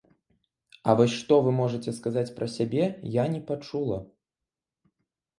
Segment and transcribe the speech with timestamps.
[0.91, 3.99] А вось што вы можаце сказаць пра сябе, я не пачула.